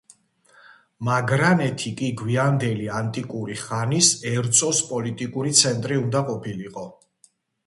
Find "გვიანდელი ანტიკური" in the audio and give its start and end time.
2.21-3.59